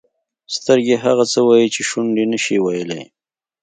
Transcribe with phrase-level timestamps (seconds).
[0.55, 3.03] سترګې هغه څه وایي چې شونډې نه شي ویلای.